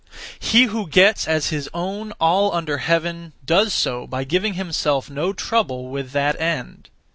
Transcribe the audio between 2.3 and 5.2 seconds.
under heaven does so by giving himself